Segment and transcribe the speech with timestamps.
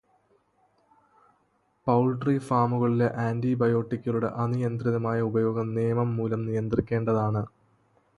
[1.87, 7.43] Poultry ഫാമുകളിലെ ആന്റിബയോട്ടിക്കുകളുടെ അനിയന്ത്രിതമായ ഉപയോഗം നിയമം മൂലം നിയന്ത്രിക്കേണ്ടതാണ്.